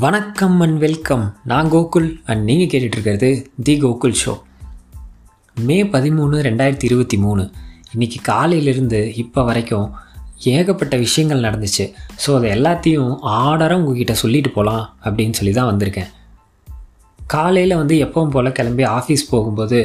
[0.00, 3.28] வணக்கம் and welcome நான் Gokul and நீங்கள் கேட்டுட்ருக்கிறது
[3.66, 4.32] தி கோகுல் ஷோ
[5.56, 7.44] மே பதிமூணு ரெண்டாயிரத்தி இருபத்தி மூணு.
[7.94, 9.86] இன்றைக்கி காலையிலேருந்து இப்போ வரைக்கும்
[10.54, 11.86] ஏகப்பட்ட விஷயங்கள் நடந்துச்சு.
[12.24, 16.10] ஸோ அதை எல்லாத்தையும் ஆர்டராக உங்ககிட்ட சொல்லிட்டு போகலாம் அப்படின்னு சொல்லி தான் வந்திருக்கேன்.
[17.20, 19.80] காலையில் வந்து எப்பவும் போல் கிளம்பி ஆஃபீஸ் போகும்போது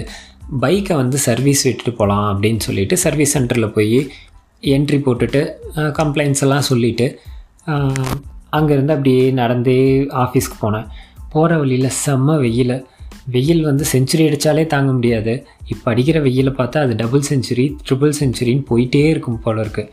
[0.65, 3.97] பைக்கை வந்து சர்வீஸ் விட்டுட்டு போகலாம் அப்படின்னு சொல்லிட்டு சர்வீஸ் சென்டரில் போய்
[4.63, 5.43] என்ட்ரி போட்டுட்டு
[6.01, 7.07] கம்ப்ளைண்ட்ஸ் எல்லாம் சொல்லிவிட்டு
[8.53, 9.77] அங்கேருந்து அப்படியே நடந்தே
[10.23, 10.87] ஆஃபீஸ்க்கு போனேன்.
[11.29, 12.75] போகிற வழியில் செம்ம வெயில்.
[13.25, 15.33] வெயில் வந்து செஞ்சுரி அடித்தாலே தாங்க முடியாது.
[15.67, 19.89] இப்போ அடிக்கிற வெயிலை பார்த்தா அது டபுள் செஞ்சுரி ட்ரிபிள் செஞ்சுரின்னு போயிட்டே இருக்கும் போல இருக்குது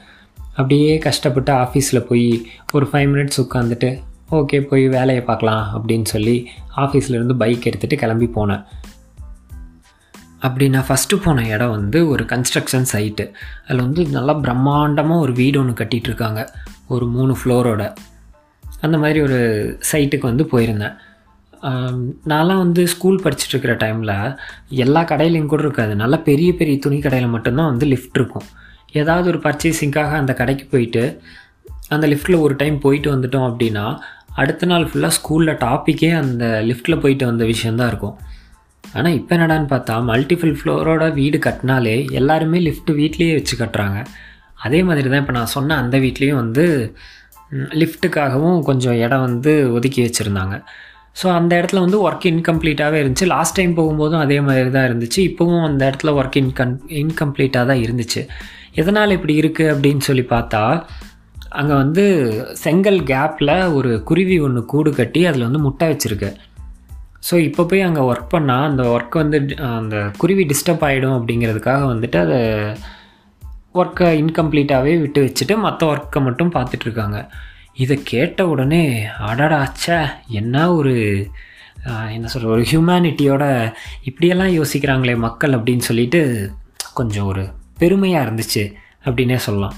[0.50, 2.28] அப்படியே கஷ்டப்பட்டு ஆஃபீஸில் போய்
[2.72, 3.90] ஒரு ஃபைவ் மினிட்ஸ் உட்காந்துட்டு
[4.30, 6.36] ஓகே போய் வேலையை பார்க்கலாம் அப்படின்னு சொல்லி
[6.76, 8.64] ஆஃபீஸ்லேருந்து பைக் எடுத்துகிட்டு கிளம்பி போனேன்.
[10.38, 13.24] அப்படி நான் ஃபஸ்ட்டு போன இடம் வந்து ஒரு கன்ஸ்ட்ரக்ஷன் சைட்டு
[13.64, 16.42] அதில் வந்து நல்லா பிரம்மாண்டமாக ஒரு வீடு ஒன்று கட்டிகிட்ருக்காங்க
[16.88, 17.82] ஒரு மூணு ஃப்ளோரோட
[18.86, 19.38] அந்த மாதிரி ஒரு
[19.90, 20.96] சைட்டுக்கு வந்து போயிருந்தேன்.
[22.32, 24.14] நான்லாம் வந்து ஸ்கூல் படிச்சுட்ருக்கிற டைமில்
[24.84, 25.94] எல்லா கடையிலையும் கூட இருக்காது.
[26.02, 28.46] நல்லா பெரிய பெரிய துணி கடையில் மட்டும்தான் வந்து லிஃப்ட் இருக்கும்.
[29.00, 31.04] ஏதாவது ஒரு பர்ச்சேசிங்காக அந்த கடைக்கு போயிட்டு
[31.94, 33.84] அந்த லிஃப்ட்டில் ஒரு டைம் போயிட்டு வந்துட்டோம் அப்படின்னா
[34.40, 38.16] அடுத்த நாள் ஃபுல்லாக ஸ்கூலில் டாப்பிக்கே அந்த லிஃப்ட்டில் போயிட்டு வந்த விஷயந்தான் இருக்கும்.
[38.96, 43.98] ஆனால் இப்போ என்னடான்னு பார்த்தா மல்டிபிள் ஃப்ளோரோட வீடு கட்டினாலே எல்லாருமே லிஃப்ட்டு வீட்லேயே வச்சு கட்டுறாங்க.
[44.66, 46.64] அதே மாதிரி தான் இப்போ நான் சொன்ன அந்த வீட்லேயும் வந்து
[47.52, 50.56] லிஃப்ட்டுக்காகவும் கொஞ்சம் இடம் வந்து ஒதுக்கி வச்சுருந்தாங்க.
[51.20, 53.26] ஸோ அந்த இடத்துல வந்து ஒர்க் இன்கம்ப்ளீட்டாகவே இருந்துச்சு.
[53.26, 55.20] லாஸ்ட் டைம் போகும்போதும் அதே மாதிரி தான் இருந்துச்சு.
[55.30, 58.22] இப்போவும் அந்த இடத்துல ஒர்க் இன்கன் இன்கம்ப்ளீட்டாக தான் இருந்துச்சு.
[58.74, 60.62] எதனால் இப்படி இருக்குது அப்படின்னு சொல்லி பார்த்தா
[61.50, 62.04] அங்கே வந்து
[62.52, 66.30] செங்கல் கேப்பில் ஒரு குருவி ஒன்று கூடு கட்டி அதில் வந்து முட்டை வச்சுருக்கு.
[67.30, 69.38] ஸோ இப்போ போய் அங்கே ஒர்க் பண்ணால் அந்த ஒர்க் வந்து
[69.78, 72.38] அந்த குருவி டிஸ்டர்ப் ஆகிடும் அப்படிங்கிறதுக்காக வந்துட்டு அதை
[73.74, 77.18] ஒர்க்கை இன்கம்ப்ளீட்டாகவே விட்டு வச்சுட்டு மற்ற ஒர்க்கை மட்டும் பார்த்துட்ருக்காங்க.
[77.82, 78.82] இதை கேட்ட உடனே
[79.30, 79.98] அடடாச்சா
[80.40, 80.94] என்ன ஒரு
[82.14, 83.44] என்ன சொல்கிற ஒரு ஹியூமனிட்டியோட
[84.08, 86.20] இப்படியெல்லாம் யோசிக்கிறாங்களே மக்கள் அப்படின்னு சொல்லிட்டு
[86.98, 87.42] கொஞ்சம் ஒரு
[87.82, 88.64] பெருமையாக இருந்துச்சு
[89.04, 89.76] அப்படின்னே சொல்லலாம்.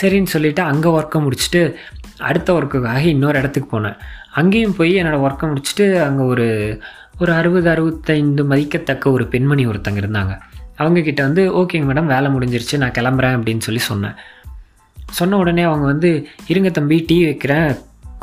[0.00, 1.62] சரின்னு சொல்லிவிட்டு அங்கே ஒர்க்கை முடிச்சுட்டு
[2.28, 3.98] அடுத்த ஒர்க்குக்காக இன்னொரு இடத்துக்கு போனேன்.
[4.40, 6.46] அங்கேயும் போய் என்னோடய ஒர்க்கை முடிச்சுட்டு அங்கே ஒரு
[7.20, 10.34] ஒரு அறுபது அறுபத்தைந்து மதிக்கத்தக்க ஒரு பெண்மணி ஒருத்தங்க இருந்தாங்க.
[10.82, 14.16] அவங்கக்கிட்ட வந்து ஓகேங்க மேடம் வேலை முடிஞ்சிருச்சு நான் கிளம்புறேன் அப்படின்னு சொல்லி சொன்னேன்.
[15.18, 16.10] சொன்ன உடனே அவங்க வந்து
[16.52, 17.70] இருங்க தம்பி டீ வைக்கிறேன்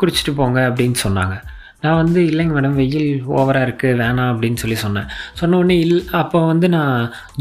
[0.02, 1.36] குடிச்சிட்டு போங்க அப்படின்னு சொன்னாங்க.
[1.84, 5.10] நான் வந்து இல்லைங்க மேடம் வெயில் ஓவராக இருக்குது வேணாம் அப்படின்னு சொல்லி சொன்னேன்.
[5.40, 6.96] சொன்ன உடனே இல் அப்போ வந்து நான்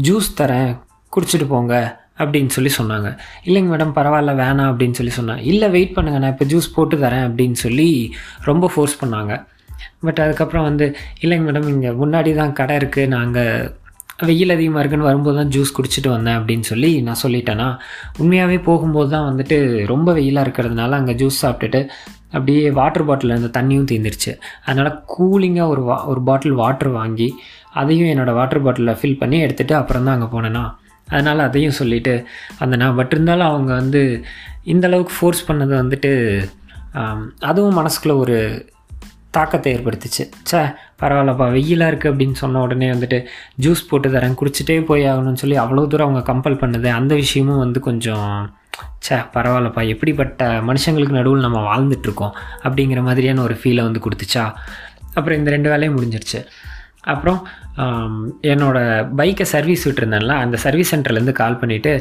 [0.07, 0.71] ஜூஸ் தரேன்
[1.13, 1.73] குடிச்சிட்டு போங்க
[2.23, 3.09] அப்படின்னு சொல்லி சொன்னாங்க.
[3.47, 7.25] இல்லைங்க மேடம் பரவாயில்ல வேணாம் அப்படின்னு சொல்லி சொன்னேன் இல்லை வெயிட் பண்ணுங்கள் நான் இப்போ ஜூஸ் போட்டு தரேன்
[7.27, 7.89] அப்படின்னு சொல்லி
[8.49, 9.33] ரொம்ப ஃபோர்ஸ் பண்ணாங்க.
[10.05, 10.85] பட் அதுக்கப்புறம் வந்து
[11.23, 13.69] இல்லைங்க மேடம் இங்கே முன்னாடி தான் கடை இருக்குது நாங்கள்
[14.19, 17.67] வெயில் அதிகமாக இருக்குன்னு வரும்போது தான் ஜூஸ் குடிச்சிட்டு வந்தேன் அப்படின்னு சொல்லி நான் சொல்லிட்டேன்னா
[18.17, 21.81] உண்மையாகவே போகும்போது தான் வந்துட்டு ரொம்ப வெயிலாக இருக்கிறதுனால அங்கே ஜூஸ் சாப்பிட்டுட்டு
[22.31, 24.31] அப்படியே வாட்டர் பாட்டில் இருந்த தண்ணியும் தீர்ந்துருச்சு
[24.65, 27.29] அதனால் கூலிங்காக ஒரு வா ஒரு பாட்டில் வாட்டர் வாங்கி
[27.73, 30.63] அதையும் என்னோடய வாட்டர் பாட்டிலில் ஃபில் பண்ணி எடுத்துகிட்டு அப்புறம் தான் அங்கே போனேன்னா
[31.07, 32.13] அதனால் அதையும் சொல்லிவிட்டு
[32.59, 34.01] அந்த நான் பட் இருந்தாலும் அவங்க வந்து
[34.65, 36.11] இந்தளவுக்கு ஃபோர்ஸ் பண்ணது வந்துட்டு
[37.39, 38.37] அதுவும் மனசுக்குள்ளே ஒரு
[39.31, 40.23] தாக்கத்தை ஏற்படுத்துச்சு.
[40.43, 40.59] சே
[40.99, 43.17] பரவாயில்லப்பா வெயிலாக இருக்குது அப்படின்னு சொன்ன உடனே வந்துட்டு
[43.61, 46.87] ஜூஸ் போட்டு தரேன் குடிச்சிட்டே போய் ஆகணும்னு சொல்லி அவ்வளோ தூரம் அவங்க கம்பல் பண்ணுது.
[46.87, 48.57] அந்த விஷயமும் வந்து கொஞ்சம்
[48.99, 54.53] சே பரவாயில்லப்பா எப்படிப்பட்ட மனுஷங்களுக்கு நடுவில் நம்ம வாழ்ந்துட்டுருக்கோம் அப்படிங்கிற மாதிரியான ஒரு ஃபீலை வந்து கொடுத்துச்சா?
[55.13, 56.41] அப்புறம் இந்த ரெண்டு வேலையும் முடிஞ்சிருச்சு.
[57.13, 57.39] அப்புறம்
[58.51, 61.91] என்னோடய பைக்கை சர்வீஸ் விட்டுருந்தேன்ல அந்த சர்வீஸ் சென்டர்லேருந்து கால் பண்ணிவிட்டு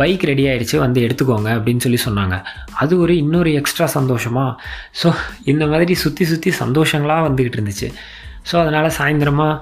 [0.00, 2.36] பைக் ரெடி ஆகிடுச்சு வந்து எடுத்துக்கோங்க அப்படின்னு சொல்லி சொன்னாங்க.
[2.82, 4.52] அது ஒரு இன்னொரு எக்ஸ்ட்ரா சந்தோஷமாக
[5.00, 5.10] ஸோ
[5.52, 7.88] இந்த மாதிரி சுற்றி சுற்றி சந்தோஷங்களாக வந்துக்கிட்டு இருந்துச்சு.
[8.50, 9.54] ஸோ அதனால் சாயந்தரமாக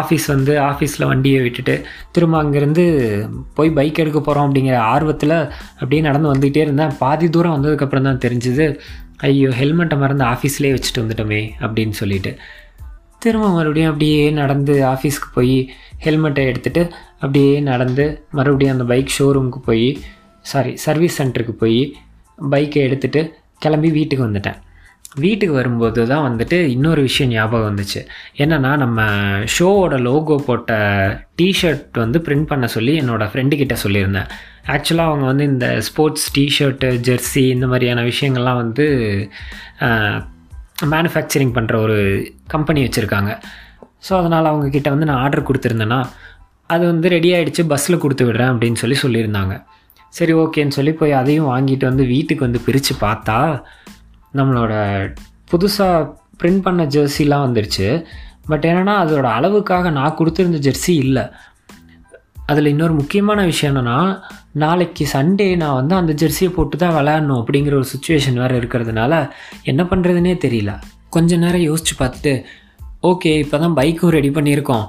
[0.00, 1.74] ஆஃபீஸ் வந்து ஆஃபீஸில் வண்டியை விட்டுட்டு
[2.16, 2.84] திரும்ப அங்கேருந்து
[3.56, 5.34] போய் பைக் எடுக்க போகிறோம் அப்படிங்கிற ஆர்வத்தில்
[5.80, 6.94] அப்படியே நடந்து வந்துக்கிட்டே இருந்தேன்.
[7.02, 8.66] பாதி தூரம் வந்ததுக்கப்புறம் தான் தெரிஞ்சுது
[9.28, 12.32] ஐயோ ஹெல்மெட்டை மறந்து ஆஃபீஸ்லேயே வச்சுட்டு வந்துட்டோமே அப்படின்னு சொல்லிட்டு.
[13.24, 15.56] திரும்ப மறுபடியும் அப்படியே நடந்து ஆஃபீஸ்க்கு போய்
[16.04, 16.82] ஹெல்மெட்டை எடுத்துகிட்டு
[17.22, 18.04] அப்படியே நடந்து
[18.38, 19.86] மறுபடியும் அந்த பைக் ஷோரூமுக்கு போய்
[20.50, 21.80] சாரி சர்வீஸ் சென்டருக்கு போய்
[22.52, 23.22] பைக்கை எடுத்துகிட்டு
[23.58, 24.58] கிளம்பி வீட்டுக்கு வந்துட்டேன்.
[25.24, 28.00] வீட்டுக்கு வரும்போது தான் வந்துட்டு இன்னொரு விஷயம் ஞாபகம் வந்துச்சு.
[28.42, 29.00] என்னென்னா நம்ம
[29.56, 30.72] ஷோவோட லோகோ போட்ட
[31.40, 34.30] டிஷர்ட் வந்து பிரிண்ட் பண்ண சொல்லி என்னோடய ஃப்ரெண்டுக்கிட்ட சொல்லியிருந்தேன்.
[34.74, 38.86] ஆக்சுவலாக அவங்க வந்து இந்த ஸ்போர்ட்ஸ் டிஷர்ட்டு ஜெர்சி இந்த மாதிரியான விஷயங்கள்லாம் வந்து
[40.82, 41.98] மேனுஃபேக்சரிங் பண்ணுற ஒரு
[42.46, 43.32] கம்பெனி வச்சுருக்காங்க.
[44.08, 46.00] ஸோ அதனால் அவங்கக்கிட்ட வந்து நான் ஆர்டர் கொடுத்துருந்தேன்னா
[46.66, 49.54] அது வந்து ரெடி ஆகிடுச்சு பஸ்ஸில் கொடுத்து விடுறேன் அப்படின்னு சொல்லி சொல்லியிருந்தாங்க.
[50.08, 53.38] சரி ஓகேன்னு சொல்லி போய் அதையும் வாங்கிட்டு வந்து வீட்டுக்கு வந்து பிரித்து பார்த்தா
[54.38, 54.74] நம்மளோட
[55.52, 56.10] புதுசாக
[56.42, 57.88] பிரிண்ட் பண்ண ஜெர்சிலாம் வந்துருச்சு.
[58.50, 61.24] பட் என்னென்னா அதோட அளவுக்காக நான் கொடுத்துருந்த ஜெர்சி இல்லை.
[62.46, 63.98] அதில் இன்னொரு முக்கியமான விஷயம் என்னென்னா
[64.62, 69.12] நாளைக்கு சண்டே நான் வந்து அந்த ஜெர்சியை போட்டு தான் விளையாடணும் அப்படிங்கிற ஒரு சுச்சுவேஷன் வேறு இருக்கிறதுனால
[69.70, 70.72] என்ன பண்ணுறதுனே தெரியல.
[71.14, 72.34] கொஞ்ச நேரம் யோசித்து பார்த்துட்டு
[73.10, 74.84] ஓகே இப்போ தான் பைக்கும் ரெடி பண்ணியிருக்கோம்.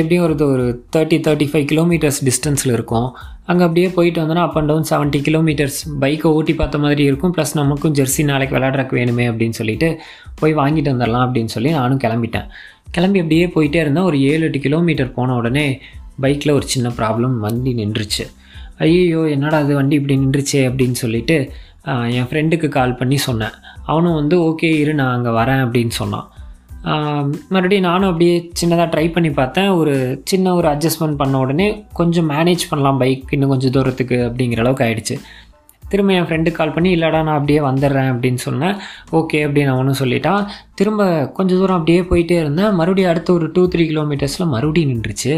[0.00, 3.08] எப்படியும் ஒரு ஒரு தேர்ட்டி தேர்ட்டி ஃபைவ் கிலோமீட்டர்ஸ் டிஸ்டன்ஸில் இருக்கும்.
[3.50, 7.32] அங்கே அப்படியே போயிட்டு வந்தோன்னா up and down seventy kilometres பைக்கை ஓட்டி பார்த்த மாதிரி இருக்கும்.
[7.36, 9.88] ப்ளஸ் நமக்கும் ஜெர்சி நாளைக்கு விளையாடுறக்கு வேணுமே அப்படின்னு சொல்லிட்டு
[10.40, 12.48] போய் வாங்கிட்டு வந்துடலாம் அப்படின்னு சொல்லி நானும் கிளம்பிட்டேன்.
[12.96, 14.08] கிளம்பி அப்படியே போயிட்டே இருந்தேன்.
[14.10, 15.66] ஒரு ஏழு எட்டு கிலோமீட்டர் போன உடனே
[16.22, 18.24] பைக்கில் ஒரு சின்ன ப்ராப்ளம் வண்டி நின்றுச்சு.
[18.84, 21.36] ஐயோ என்னடா அது வண்டி இப்படி நின்றுச்சே அப்படின்னு சொல்லிட்டு
[22.18, 23.56] என் ஃப்ரெண்டுக்கு கால் பண்ணி சொன்னேன்.
[23.90, 26.28] அவனும் வந்து ஓகே இரு நான் அங்கே வரேன் அப்படின்னு சொன்னான்.
[27.52, 29.70] மறுபடியும் நானும் அப்படியே சின்னதாக ட்ரை பண்ணி பார்த்தேன்.
[29.80, 29.94] ஒரு
[30.30, 31.68] சின்ன ஒரு அட்ஜஸ்ட்மெண்ட் பண்ண உடனே
[32.00, 35.16] கொஞ்சம் மேனேஜ் பண்ணலாம் பைக் இன்னும் கொஞ்சம் தூரத்துக்கு அப்படிங்கிற அளவுக்கு ஆகிடுச்சு
[35.92, 38.76] திரும்ப என் ஃப்ரெண்டுக்கு கால் பண்ணி இல்லைடா நான் அப்படியே வந்துடுறேன் அப்படின்னு சொன்னேன்.
[39.18, 40.44] ஓகே அப்படின்னு அவனும் சொல்லிட்டான்.
[40.78, 41.02] திரும்ப
[41.36, 42.72] கொஞ்சம் தூரம் அப்படியே போயிட்டே இருந்தேன்.
[42.78, 45.34] மறுபடியும் அடுத்த ஒரு டூ த்ரீ கிலோமீட்டர்ஸில் மறுபடியும் நின்றுச்சு.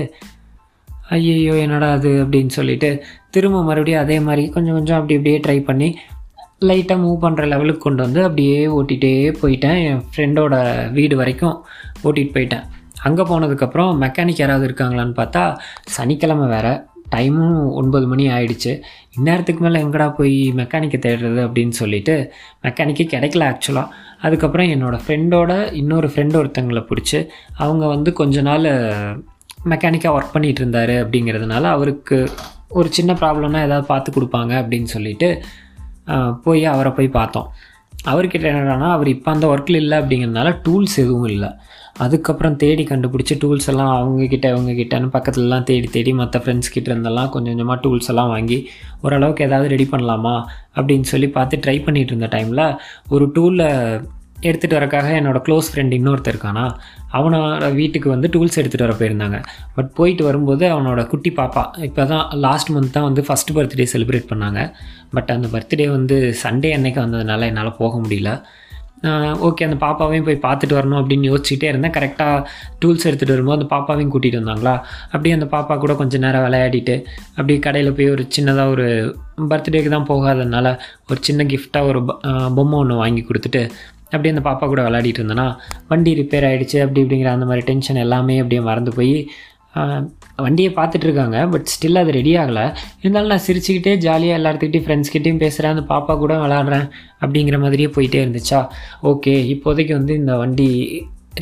[1.14, 2.90] ஐயையோ என்னடா அது அப்படின்னு சொல்லிட்டு
[3.30, 5.88] திரும்ப மறுபடியும் அதே மாதிரி கொஞ்சம் கொஞ்சம் அப்படி அப்படியே ட்ரை பண்ணி
[6.64, 9.78] லைட்டாக மூவ் பண்ணுற லெவலுக்கு கொண்டு வந்து அப்படியே ஓட்டிகிட்டே போயிட்டேன்.
[9.88, 10.54] என் ஃப்ரெண்டோட
[10.92, 11.56] வீடு வரைக்கும்
[12.04, 12.64] ஓட்டிகிட்டு போயிட்டேன்.
[13.02, 15.42] அங்கே போனதுக்கப்புறம் மெக்கானிக் யாராவது இருக்காங்களான்னு பார்த்தா
[15.96, 16.72] சனிக்கிழமை வேறு
[17.14, 18.72] டைமும் ஒன்பது மணி ஆயிடுச்சு.
[19.16, 22.14] இந்நேரத்துக்கு மேலே எங்கடா போய் மெக்கானிக்கை தேடுறது அப்படின்னு சொல்லிட்டு
[22.64, 23.92] மெக்கானிக்கே கிடைக்கல ஆக்சுவலாக
[24.22, 27.20] அதுக்கப்புறம் என்னோடய ஃப்ரெண்டோட இன்னொரு ஃப்ரெண்டு ஒருத்தங்களை பிடிச்சி
[27.56, 28.68] அவங்க வந்து கொஞ்ச நாள்
[29.72, 32.18] மெக்கானிக்காக ஒர்க் பண்ணிகிட்டு இருந்தார் அப்படிங்கிறதுனால அவருக்கு
[32.78, 35.28] ஒரு சின்ன ப்ராப்ளம்னா ஏதாவது பார்த்து கொடுப்பாங்க அப்படின்னு சொல்லிட்டு
[36.44, 37.48] போய் அவரை போய் பார்த்தோம்.
[38.10, 41.48] அவர்கிட்ட என்னடானா அவர் இப்போ அந்த ஒர்க்கில் இல்லை அப்படிங்கிறதுனால டூல்ஸ் எதுவும் இல்லை.
[42.04, 47.52] அதுக்கப்புறம் தேடி கண்டுபிடிச்சி டூல்ஸ் எல்லாம் அவங்கக்கிட்ட அவங்கக்கிட்டன்னு பக்கத்துலலாம் தேடி தேடி மற்ற ஃப்ரெண்ட்ஸ் கிட்ட இருந்தெல்லாம் கொஞ்சம்
[47.52, 48.58] கொஞ்சமாக டூல்ஸ் எல்லாம் வாங்கி
[49.02, 50.34] ஓரளவுக்கு ஏதாவது ரெடி பண்ணலாமா
[50.76, 52.64] அப்படின்னு சொல்லி பார்த்து ட்ரை பண்ணிகிட்டு இருந்த டைமில்
[53.08, 53.66] ஒரு டூலில்
[54.44, 56.64] எடுத்துகிட்டு வரக்காக என்னோட க்ளோஸ் ஃப்ரெண்ட் இன்னொருத்தர் இருக்கானா
[57.18, 59.38] அவனோட வீட்டுக்கு வந்து டூல்ஸ் எடுத்துகிட்டு வர போயிருந்தாங்க.
[59.76, 64.30] பட் போயிட்டு வரும்போது அவனோட குட்டி பாப்பா இப்போ தான் லாஸ்ட் மந்த் தான் வந்து ஃபஸ்ட் பர்த்டே செலிப்ரேட்
[64.32, 64.62] பண்ணாங்க.
[65.16, 68.30] பட் அந்த பர்த்டே வந்து சண்டே அன்னைக்கு வந்ததுனால என்னால் போக முடியல.
[69.46, 71.94] ஓகே அந்த பாப்பாவையும் போய் பார்த்துட்டு வரணும் அப்படின்னு யோசிச்சுட்டே இருந்தேன்.
[71.96, 72.36] கரெக்டாக
[72.82, 74.72] டூல்ஸ் எடுத்துகிட்டு வரும்போது அந்த பாப்பாவையும் கூட்டிகிட்டு வந்தாங்களா?
[75.12, 76.94] அப்படியே அந்த பாப்பா கூட கொஞ்சம் நேரம் விளையாடிட்டு
[77.36, 78.86] அப்படியே கடையில் போய் ஒரு சின்னதாக ஒரு
[79.50, 80.66] பர்த்டேக்கு தான் போகாததுனால
[81.10, 82.00] ஒரு சின்ன கிஃப்டாக ஒரு
[82.58, 83.62] பொம்மை ஒன்று வாங்கி கொடுத்துட்டு
[84.12, 85.46] அப்படியே அந்த பாப்பா கூட விளையாடிட்டு இருந்தேன்னா
[85.90, 89.14] வண்டி ரிப்பேர் ஆகிடுச்சு அப்படி இப்படிங்கிற அந்த மாதிரி டென்ஷன் எல்லாமே அப்படியே மறந்து போய்
[90.44, 92.62] வண்டியை பார்த்துட்டு இருக்காங்க பட் ஸ்டில் அது ரெடி ஆகலை.
[93.00, 96.86] இருந்தாலும் நான் சிரிச்சுக்கிட்டே ஜாலியாக எல்லாத்துக்கிட்டையும் ஃப்ரெண்ட்ஸ்கிட்டையும் பேசுகிறேன் அந்த பாப்பா கூட விளாட்றேன்
[97.22, 98.60] அப்படிங்கிற மாதிரியே போயிட்டே இருந்துச்சா?
[99.10, 100.68] ஓகே இப்போதைக்கு வந்து இந்த வண்டி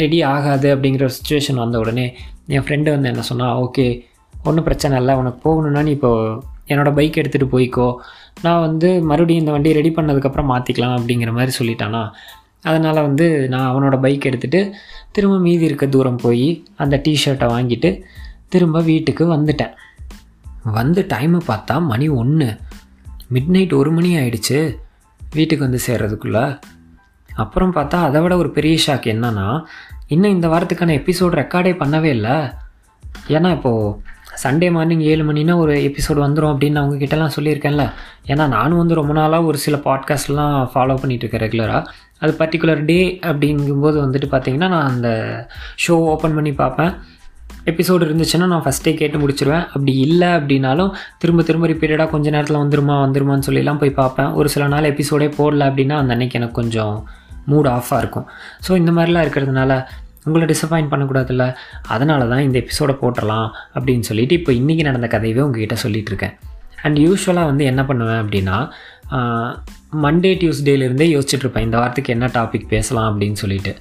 [0.03, 2.07] ரெடி ஆகாது அப்படிங்கிற ஒரு சுச்சுவேஷன் வந்த உடனே
[2.55, 3.87] என் ஃப்ரெண்டு வந்து என்ன சொன்னால் ஓகே
[4.35, 6.13] ஒன்றும் பிரச்சனை இல்லை உனக்கு போகணுன்னா நீ இப்போ
[6.73, 7.89] என்னோடய பைக் எடுத்துகிட்டு போய்க்கோ.
[8.45, 12.03] நான் வந்து மறுபடியும் இந்த வண்டியை ரெடி பண்ணதுக்கப்புறம் மாற்றிக்கலாம் அப்படிங்கிற மாதிரி சொல்லிட்டானா.
[12.65, 14.71] அதனால் வந்து நான் அவனோட பைக் எடுத்துகிட்டு
[15.13, 18.01] திரும்ப மீதி இருக்க தூரம் போய் அந்த டிஷர்ட்டை வாங்கிட்டு
[18.49, 19.73] திரும்ப வீட்டுக்கு வந்துட்டேன்.
[20.65, 22.57] வந்து டைமை பார்த்தா மணி ஒன்று
[23.33, 24.77] மிட் நைட் ஒரு மணி ஆயிடுச்சு.
[25.31, 26.61] வீட்டுக்கு வந்து சேர்றதுக்குள்ள.
[27.35, 29.63] அப்புறம் பார்த்தா அதை விட ஒரு பெரிய ஷாக் என்னன்னா
[30.07, 32.37] இன்னும் இந்த வாரத்துக்கான எபிசோட் ரெக்கார்டே பண்ணவே இல்லை.
[33.29, 34.03] ஏன்னா இப்போது
[34.43, 37.93] சண்டே மார்னிங் ஏழு மணினா ஒரு எபிசோடு வந்துடும் அப்படின்னு நான் உங்ககிட்டலாம் சொல்லியிருக்கேன்ல.
[38.27, 41.85] ஏன்னா நானும் வந்து ரொம்ப நாளாக ஒரு சில பாட்காஸ்ட்லாம் ஃபாலோ பண்ணிகிட்டு இருக்கேன் ரெகுலராக
[42.25, 43.01] அது பர்டிகுலர் டே
[43.31, 45.09] அப்படிங்கும்போது வந்துட்டு பார்த்திங்கன்னா நான் அந்த
[45.87, 46.93] ஷோ ஓப்பன் பண்ணி பார்ப்பேன்.
[47.71, 49.65] எபிசோடு இருந்துச்சுன்னா நான் ஃபஸ்ட்டே கேட்டு முடிச்சிருவேன்.
[49.75, 54.31] அப்படி இல்லை அப்படின்னாலும் திரும்ப திரும்ப ரிப்பீட்டடாக கொஞ்சம் நேரத்தில் வந்துருமா வந்துருமான்னு சொல்லிலாம் போய் பார்ப்பேன்.
[54.33, 56.97] ஒரு சில நாள் எபிசோடே போடல அப்படின்னா அந்த அன்னைக்கு எனக்கு கொஞ்சம்
[57.51, 58.27] மூட் ஆஃபாக இருக்கும்.
[58.67, 59.73] ஸோ இந்த மாதிரிலாம் இருக்கிறதுனால
[60.27, 61.47] உங்களை டிசப்பாயின்ட் பண்ணக்கூடாதுல்ல.
[61.95, 66.37] அதனால தான் இந்த எபிசோடை போட்டுடலாம் அப்படின்னு சொல்லிட்டு இப்போ இன்றைக்கி நடந்த கதையவே உங்ககிட்ட சொல்லிட்டு இருக்கேன்.
[66.87, 68.57] அண்ட் யூஸ்வலாக வந்து என்ன பண்ணுவேன் அப்படின்னா
[70.05, 73.75] மண்டே டியூஸ்டேலேருந்தே யோசிச்சுட்ருப்பேன் இந்த வாரத்துக்கு என்ன டாபிக் பேசலாம் அப்படின்னு சொல்லிட்டு.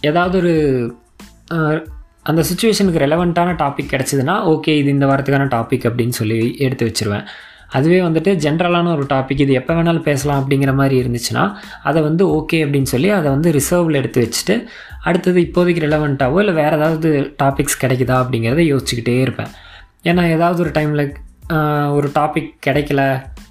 [0.00, 0.54] ஏதாவது ஒரு
[2.22, 7.26] அந்த சுச்சுவேஷனுக்கு ரெலவெண்ட்டான டாபிக் கிடச்சிதுன்னா ஓகே இது இந்த வாரத்துக்கான டாபிக் அப்படின்னு சொல்லி எடுத்து வச்சிருவேன்.
[7.68, 11.44] அதுவே வந்துட்டு ஜென்ரலான ஒரு டாபிக் இது எப்போ வேணாலும் பேசலாம் அப்படிங்கிற மாதிரி இருந்துச்சுன்னா
[11.82, 14.56] அதை வந்து ஓகே அப்படின்னு சொல்லி அதை வந்து ரிசர்வில் எடுத்து வச்சுட்டு
[15.02, 17.10] அடுத்தது இப்போதைக்கு ரெலவெண்ட்டாவோ இல்லை வேறு ஏதாவது
[17.42, 19.50] டாபிக்ஸ் கிடைக்குதா அப்படிங்கிறத யோசிச்சுக்கிட்டே இருப்பேன்.
[20.02, 21.04] ஏன்னா ஏதாவது ஒரு டைமில்
[21.92, 23.02] ஒரு டாபிக் கிடைக்கல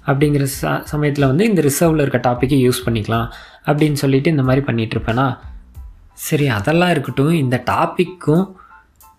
[0.06, 3.28] அப்படிங்கிற ச சமயத்தில் வந்து இந்த ரிசர்வில் இருக்க டாப்பிக்கை யூஸ் பண்ணிக்கலாம்
[3.66, 5.26] அப்படின்னு சொல்லிட்டு இந்த மாதிரி பண்ணிகிட்டு இருப்பேனா?
[6.26, 7.32] சரி அதெல்லாம் இருக்கட்டும்.
[7.42, 8.44] இந்த டாப்பிக்கும்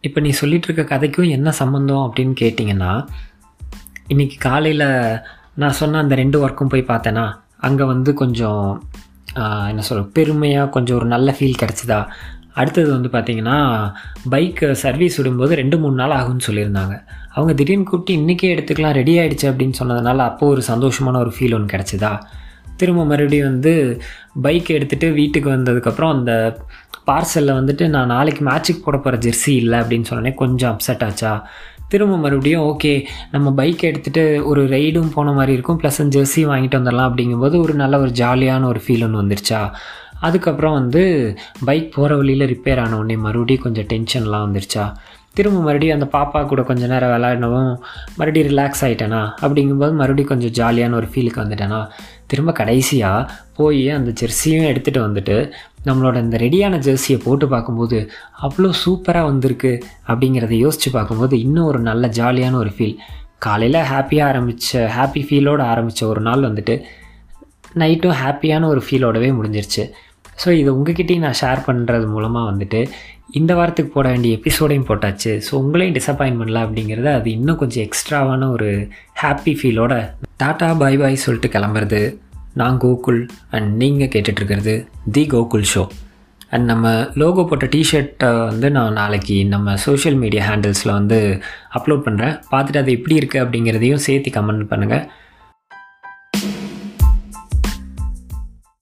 [0.07, 2.91] இப்போ நீ சொல்லிகிட்டு இருக்க கதைக்கும் என்ன சம்மந்தம் அப்படின்னு கேட்டிங்கன்னா
[4.13, 4.87] இன்றைக்கி காலையில்
[5.61, 7.25] நான் சொன்ன அந்த ரெண்டு ஒர்க்கும் போய் பார்த்தேன்னா
[7.67, 8.63] அங்கே வந்து கொஞ்சம்
[9.71, 11.97] என்ன சொல்கிற பெருமையாக கொஞ்சம் ஒரு நல்ல ஃபீல் கிடச்சிதா?
[12.55, 13.57] அடுத்தது வந்து பார்த்திங்கன்னா
[14.29, 17.03] பைக் சர்வீஸ் விடும்போது ரெண்டு மூணு நாள் ஆகும்னு சொல்லியிருந்தாங்க.
[17.29, 21.77] அவங்க திடீர்னு கூப்பிட்டு இன்றைக்கே எடுத்துக்கலாம் ரெடி ஆகிடுச்சு அப்படின்னு சொன்னதுனால அப்போது ஒரு சந்தோஷமான ஒரு ஃபீல் ஒன்று
[21.77, 22.19] கிடச்சிதா?
[22.77, 24.01] திரும்ப மறுபடியும் வந்து
[24.41, 26.31] பைக் எடுத்துகிட்டு வீட்டுக்கு வந்ததுக்கப்புறம் அந்த
[27.07, 31.49] பார்சலில் வந்துட்டு நான் நாளைக்கு மேட்சுக்கு போட போகிற ஜெர்சி இல்லை அப்படின்னு சொன்னோடனே கொஞ்சம் அப்செட் ஆச்சா?
[31.87, 37.09] திரும்ப மறுபடியும் ஓகே நம்ம பைக் எடுத்துகிட்டு ஒரு ரைடும் போன மாதிரி இருக்கும் ப்ளஸ் ஜெர்சி வாங்கிட்டு வந்துடலாம்
[37.09, 39.71] அப்படிங்கும்போது ஒரு நல்ல ஒரு ஜாலியான ஒரு ஃபீல் ஒன்று வந்துருச்சா?
[40.27, 41.03] அதுக்கப்புறம் வந்து
[41.67, 44.85] பைக் போகிற வழியில் ரிப்பேர் ஆன உடனே மறுபடியும் கொஞ்சம் டென்ஷன்லாம் வந்துருச்சா?
[45.37, 47.71] திரும்ப மறுபடியும் அந்த பாப்பா கூட கொஞ்சம் நேரம் விளையாடவும்
[48.17, 51.79] மறுபடியும் ரிலாக்ஸ் ஆகிட்டேனா அப்படிங்கும்போது மறுபடியும் கொஞ்சம் ஜாலியான ஒரு ஃபீலுக்கு வந்துட்டேனா?
[52.31, 55.35] திரும்ப கடைசியாக போய் அந்த ஜெர்சியும் எடுத்துகிட்டு வந்துட்டு
[55.87, 57.97] நம்மளோட இந்த ரெடியான ஜெர்சியை போட்டு பார்க்கும்போது
[58.45, 59.73] அவ்வளோ சூப்பராக வந்திருக்கு.
[60.07, 62.97] அப்படிங்கிறத யோசித்து பார்க்கும்போது இன்னும் ஒரு நல்ல ஜாலியான ஒரு ஃபீல்
[63.45, 66.75] காலையில் ஹாப்பியாக ஆரம்பித்த ஹாப்பி ஃபீலோடு ஆரம்பித்த ஒரு நாள் வந்துட்டு
[67.81, 69.83] நைட்டும் ஹாப்பியான ஒரு ஃபீலோடவே முடிஞ்சிருச்சு.
[70.43, 72.79] ஸோ இது உங்ககிட்டயும் நான் ஷேர் பண்ணுறது மூலமாக வந்துட்டு
[73.31, 75.31] இந்த வாரத்துக்கு போட வேண்டிய எபிசோடையும் போட்டாச்சு.
[75.45, 78.69] ஸோ உங்களையும் டிசப்பாயின்ட் பண்ணல அப்படிங்கிறது அது இன்னும் கொஞ்சம் எக்ஸ்ட்ராவான ஒரு
[79.21, 79.93] ஹாப்பி ஃபீலோட
[80.43, 82.01] டாட்டா பாய் பாய் சொல்லிட்டு கிளம்புறது.
[82.53, 84.75] நான் கோகுல் அண்ட் நீங்கள் கேட்டுட்ருக்கிறது
[85.11, 85.83] தி கோகுல் ஷோ.
[86.49, 91.17] அண்ட் நம்ம லோகோ போட்ட டிஷர்ட்டை வந்து நான் நாளைக்கு நம்ம சோஷியல் மீடியா ஹேண்டில்ஸில் வந்து
[91.77, 95.03] அப்லோட் பண்ணுறேன் பார்த்துட்டு அது எப்படி இருக்குது அப்படிங்கிறதையும் சேர்த்து கமெண்ட் பண்ணுங்கள்